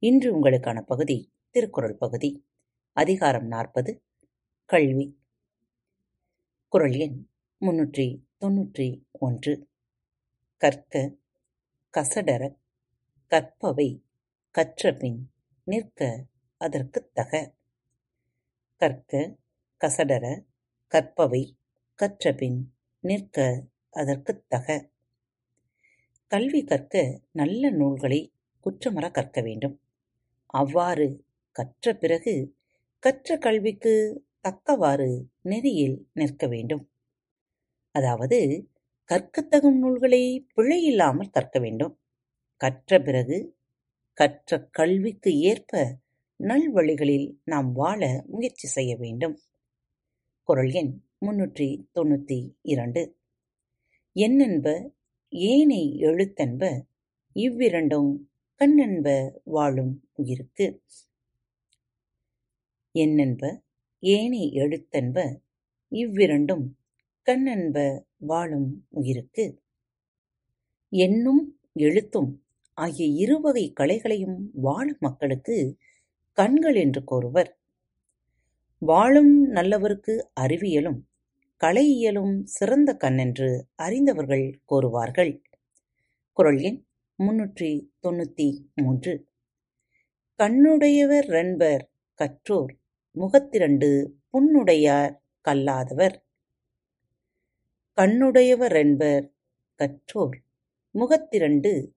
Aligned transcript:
இன்று 0.00 0.42
உங்களுக்கான 0.42 0.80
பகுதி 0.80 1.32
திருக்குறள் 1.50 1.94
பகுதி. 1.94 2.46
அதிகாரம் 2.92 3.46
நாற்பது 3.46 4.02
கல்வி. 4.64 5.18
குரல் 6.68 6.92
எண் 6.92 7.28
முன்னூற்றி 7.60 8.22
தொன்னூற்றி 8.40 9.02
ஒன்று. 9.12 9.68
கற்க 10.56 11.16
கசடர 11.98 12.56
கற்பவை 13.26 14.02
கற்றபின் 14.50 15.30
நிற்க 15.64 16.26
அதற்குத் 16.56 17.14
தக. 17.14 17.54
கற்க 18.76 19.36
கசடர 19.80 20.44
கற்பவை 20.86 21.56
கற்றபின் 21.94 22.74
நிற்க 23.00 23.66
அதற்குத் 23.90 24.48
தக. 24.48 24.90
கல்வி 26.26 26.64
கற்க 26.64 27.20
நல்ல 27.30 27.70
நூல்களை 27.70 28.32
குற்றமர 28.64 29.10
கற்க 29.10 29.40
வேண்டும். 29.40 29.80
அவ்வாறு 30.54 31.08
கற்ற 31.52 31.94
பிறகு 31.94 32.56
கற்ற 32.98 33.38
கல்விக்கு 33.38 34.24
தக்கவாறு 34.40 35.28
நெறியில் 35.42 36.06
நிற்க 36.12 36.46
வேண்டும். 36.46 36.88
அதாவது 37.94 38.68
கற்கத்தகும் 39.10 39.78
நூல்களை 39.78 40.46
பிழையில்லாமல் 40.56 41.30
கற்க 41.30 41.58
வேண்டும். 41.58 41.98
கற்ற 42.56 43.00
பிறகு 43.00 43.56
கற்ற 44.14 44.68
கல்விக்கு 44.70 45.38
ஏற்ப 45.40 45.72
நல்வழிகளில் 46.40 47.28
நாம் 47.44 47.72
வாழ 47.72 48.24
முயற்சி 48.26 48.68
செய்ய 48.68 48.96
வேண்டும். 48.96 49.36
குரல் 50.42 50.72
எண் 50.72 50.92
முன்னூற்றி 51.26 51.68
தொண்ணூத்தி 51.94 52.38
இரண்டு. 52.62 53.02
என்னென்ப 54.12 54.92
ஏனை 55.32 55.98
எழுத்தென்ப 55.98 56.62
இவ்விரண்டும் 57.36 58.27
கண்ணென்ப 58.60 59.32
வாழும் 59.44 60.02
உயிருக்கு. 60.14 60.82
என்னென்ப 62.94 63.62
ஏனை 64.02 64.52
எழுத்தென்ப 64.52 65.18
இவ்விரண்டும் 65.92 66.64
கண்ணென்ப 67.26 68.04
வாழும் 68.16 68.86
உயிருக்கு. 68.88 69.44
எண்ணும் 70.92 71.58
எழுத்தும் 71.72 72.30
ஆகிய 72.74 73.06
இருவகை 73.06 73.72
கலைகளையும் 73.80 74.50
வாழும் 74.54 75.00
மக்களுக்கு 75.00 75.76
கண்கள் 76.32 76.74
என்று 76.74 77.04
கூறுவர். 77.04 77.58
வாழும் 78.78 79.54
நல்லவருக்கு 79.54 80.16
அறிவியலும் 80.40 81.00
கலையியலும் 81.60 82.42
சிறந்த 82.44 82.96
கண் 82.96 83.18
என்று 83.18 83.66
அறிந்தவர்கள் 83.76 84.60
கூறுவார்கள். 84.70 85.32
குரல் 86.32 86.60
எண் 86.60 86.87
முன்னூற்றி 87.18 87.90
தொண்ணூத்தி 88.02 88.58
மூன்று. 88.74 89.26
கண்ணுடையவர் 90.38 91.26
ரெண்பர் 91.28 91.88
கற்றோர் 92.14 92.74
முகத்திரண்டு 93.10 94.18
புண்ணுடையார் 94.32 95.18
கல்லாதவர். 95.40 96.24
கண்ணுடையவர் 97.96 98.76
என்பர் 98.76 99.32
கற்றோர் 99.74 100.36
முகத்திரண்டு 100.90 101.94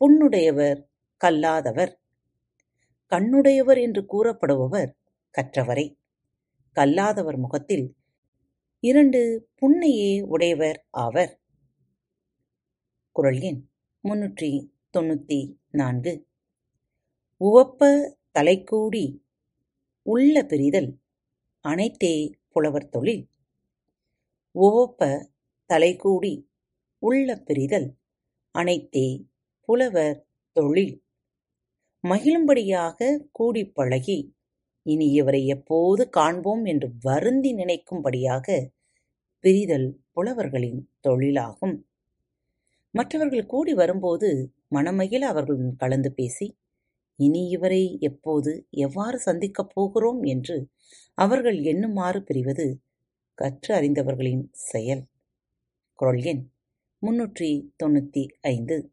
புண்ணுடையவர் 0.00 0.86
கல்லாதவர். 1.16 2.00
கண்ணுடையவர் 3.10 3.80
என்று 3.80 4.06
கூறப்படுபவர் 4.12 4.94
கற்றவரை. 5.38 5.98
கல்லாதவர் 6.72 7.36
முகத்தில் 7.36 7.96
இரண்டு 8.80 9.48
புண்ணையே 9.60 10.22
உடையவர் 10.22 10.86
ஆவர். 10.90 11.40
குரல் 13.12 13.38
எண் 13.38 13.70
முன்னூற்றி 14.08 14.68
தொண்ணூத்தி 14.92 15.56
நான்கு. 15.70 16.12
உவப்ப 17.40 18.10
தலைக்கூடி 18.30 19.24
உள்ள 20.02 20.42
பிரிதல் 20.42 20.90
அனைத்தே 21.60 22.14
புலவர் 22.48 22.88
தொழில். 22.88 23.28
உவப்ப 24.54 25.28
தலைக்கூடி 25.66 26.50
உள்ள 26.98 27.42
பிரிதல் 27.46 27.88
அனைத்தே 28.50 29.26
புலவர் 29.60 30.26
தொழில். 30.52 31.04
மகிழும்படியாக 32.04 33.28
கூடி 33.32 33.64
பழகி 33.66 34.34
இனி 34.82 35.10
இவரை 35.10 35.46
எப்போது 35.46 36.08
காண்போம் 36.08 36.64
என்று 36.64 36.90
வருந்தி 37.00 37.54
நினைக்கும்படியாக 37.54 38.68
பிரிதல் 39.44 39.88
புலவர்களின் 40.10 40.80
தொழிலாகும். 41.08 41.76
மற்றவர்கள் 42.94 43.46
கூடி 43.46 43.74
வரும்போது 43.74 44.54
மனமகிழ 44.70 45.18
அவர்களுடன் 45.18 45.76
கலந்து 45.76 46.12
பேசி 46.12 46.58
இனி 47.18 47.48
இவரை 47.48 47.96
எப்போது 48.00 48.66
எவ்வாறு 48.70 49.18
சந்திக்கப் 49.18 49.70
போகிறோம்? 49.72 50.22
என்று 50.22 50.68
அவர்கள் 51.14 51.58
எண்ணுமாறு 51.58 52.20
பிரிவது 52.20 52.66
கற்று 53.34 53.74
அறிந்தவர்களின் 53.74 54.44
செயல். 54.52 55.04
குரல் 55.94 56.22
எண் 56.22 56.50
முன்னூற்றி 57.02 57.50
தொண்ணூத்தி 57.84 58.26
ஐந்து. 58.40 58.92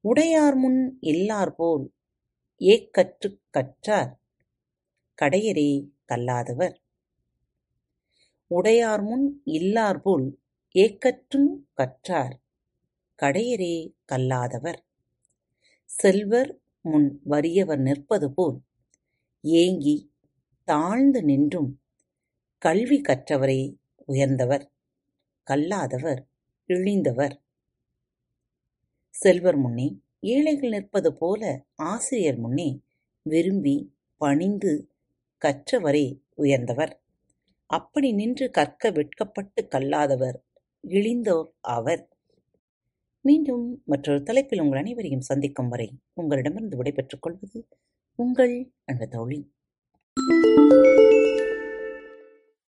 உடையார் 0.00 0.54
முன் 0.54 0.98
இல்லார் 1.02 1.54
போல் 1.56 1.92
ஏக்கற்றுக் 2.60 3.40
கற்றார் 3.50 4.12
கடையரே 5.18 5.70
கல்லாதவர். 6.04 6.76
உடையார் 8.46 9.02
முன் 9.02 9.42
இல்லார் 9.44 10.00
போல் 10.00 10.38
ஏக்கற்றும் 10.74 11.50
கற்றார் 11.72 12.36
கடையரே 13.22 13.94
கல்லாதவர். 14.04 14.80
செல்வர் 15.84 16.60
முன் 16.80 17.20
வறியவர் 17.24 17.78
நிற்பது 17.78 18.32
போல் 18.32 18.58
ஏங்கி 19.40 20.12
தாழ்ந்து 20.64 21.22
நின்றும் 21.22 21.80
கல்வி 22.58 23.00
கற்றவரே 23.00 23.76
உயர்ந்தவர். 24.06 24.72
கல்லாதவர் 25.42 26.26
இழிந்தவர். 26.68 27.34
செல்வர் 29.10 29.56
முன்னே 29.56 29.98
ஏழைகள் 30.20 30.68
நிற்பது 30.68 31.16
போல 31.16 31.66
ஆசிரியர் 31.74 32.36
முன்னே 32.36 32.80
விரும்பி 33.22 33.94
பணிந்து 34.16 34.88
கற்றவரே 35.42 36.22
உயர்ந்தவர். 36.34 37.00
அப்படி 37.66 38.12
நின்று 38.12 38.50
கற்க 38.50 38.90
வெட்கப்பட்டு 38.90 39.68
கல்லாதவர் 39.68 40.38
இழிந்தோர் 40.88 41.50
ஆவர் 41.60 42.08
மீண்டும் 43.20 43.82
மற்றொரு 43.84 44.22
தலைப்பில் 44.22 44.60
உங்கள் 44.60 44.78
அனைவரையும் 44.78 45.20
சந்திக்கும் 45.20 45.68
வரை 45.68 45.88
உங்களிடமிருந்து 46.12 46.76
விடைபெற்றுக் 46.76 47.22
கொள்வது 47.22 47.66
உங்கள் 48.14 48.72
அன்பு 48.84 49.08
தோழி. 49.08 49.40